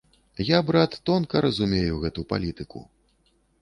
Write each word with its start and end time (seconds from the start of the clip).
Я, 0.47 0.59
брат, 0.69 0.97
тонка 1.11 1.37
разумею 1.49 2.01
гэту 2.07 2.29
палітыку. 2.35 2.79